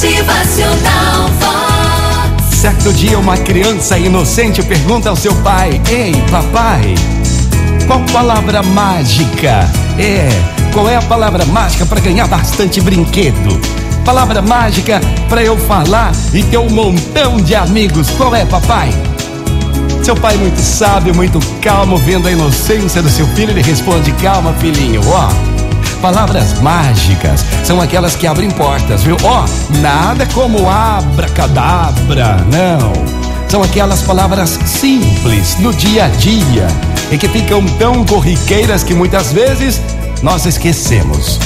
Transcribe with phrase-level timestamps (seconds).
[0.00, 2.56] Motivacional Vox.
[2.56, 6.94] Certo dia, uma criança inocente pergunta ao seu pai: Ei, papai,
[7.86, 10.26] qual palavra mágica é?
[10.72, 13.60] Qual é a palavra mágica para ganhar bastante brinquedo?
[14.02, 18.08] Palavra mágica para eu falar e ter um montão de amigos.
[18.08, 18.88] Qual é, papai?
[20.02, 24.54] Seu pai, muito sábio, muito calmo, vendo a inocência do seu filho, ele responde: Calma,
[24.54, 25.49] filhinho, ó.
[26.00, 29.18] Palavras mágicas são aquelas que abrem portas, viu?
[29.22, 29.44] Ó,
[29.80, 32.92] nada como abracadabra, não.
[33.46, 36.66] São aquelas palavras simples no dia a dia
[37.10, 39.78] e que ficam tão corriqueiras que muitas vezes
[40.22, 41.38] nós esquecemos.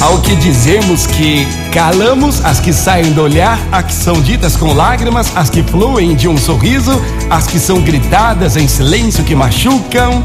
[0.00, 4.72] Ao que dizemos que calamos as que saem do olhar, as que são ditas com
[4.72, 10.22] lágrimas, as que fluem de um sorriso, as que são gritadas em silêncio que machucam,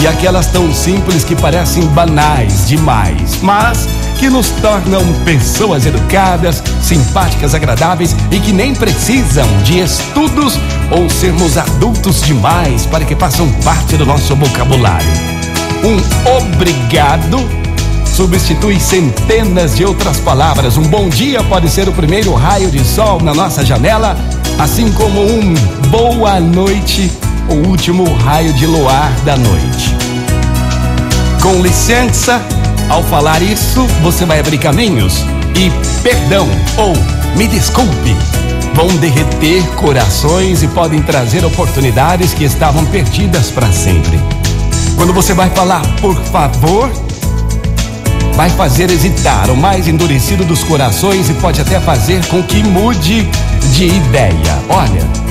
[0.00, 3.88] e aquelas tão simples que parecem banais demais, mas
[4.18, 10.58] que nos tornam pessoas educadas, simpáticas, agradáveis e que nem precisam de estudos
[10.90, 15.08] ou sermos adultos demais para que façam parte do nosso vocabulário.
[15.84, 17.66] Um obrigado
[18.16, 20.78] substitui centenas de outras palavras.
[20.78, 24.16] Um bom dia pode ser o primeiro raio de sol na nossa janela,
[24.58, 25.52] assim como um
[25.90, 27.12] boa noite,
[27.48, 29.96] o último raio de luar da noite.
[31.42, 32.40] Com licença,
[32.88, 35.70] ao falar isso, você vai abrir caminhos e
[36.02, 36.94] perdão ou
[37.36, 38.16] me desculpe
[38.76, 44.20] vão derreter corações e podem trazer oportunidades que estavam perdidas para sempre.
[44.96, 46.90] Quando você vai falar por favor,
[48.34, 53.26] vai fazer hesitar o mais endurecido dos corações e pode até fazer com que mude
[53.72, 54.62] de ideia.
[54.68, 55.25] Olha,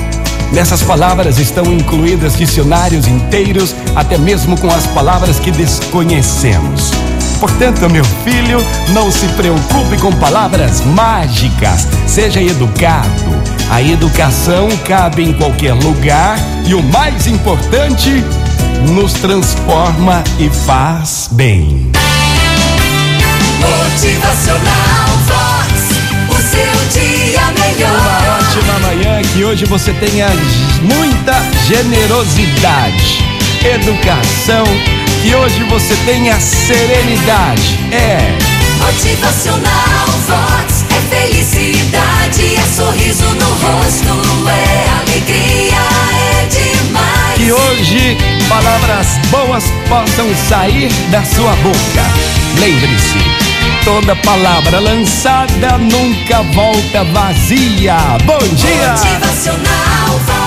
[0.52, 6.90] nessas palavras estão incluídas dicionários inteiros, até mesmo com as palavras que desconhecemos.
[7.40, 8.58] Portanto, meu filho,
[8.92, 11.86] não se preocupe com palavras mágicas.
[12.06, 13.46] Seja educado.
[13.70, 18.24] A educação cabe em qualquer lugar e o mais importante,
[18.92, 21.90] nos transforma e faz bem.
[23.60, 24.75] Motivacional
[29.36, 30.28] que hoje você tenha
[30.80, 31.34] muita
[31.66, 33.22] generosidade,
[33.62, 34.64] educação,
[35.22, 37.78] que hoje você tenha serenidade.
[37.92, 38.38] É.
[38.82, 40.86] Motivacional Vox.
[40.88, 45.82] É felicidade, é sorriso no rosto, é alegria,
[46.14, 47.34] é demais.
[47.36, 48.16] Que hoje
[48.48, 52.04] palavras boas possam sair da sua boca.
[52.58, 53.45] Lembre-se,
[53.86, 57.96] toda palavra lançada nunca volta vazia.
[58.24, 58.90] Bom dia!
[58.90, 60.45] Motivacional.